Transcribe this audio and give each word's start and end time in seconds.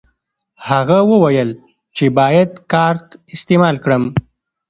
هغه 0.69 0.97
وویل 1.11 1.49
چې 1.95 2.05
باید 2.17 2.51
کارت 2.71 3.05
استعمال 3.35 3.75
کړم. 3.83 4.03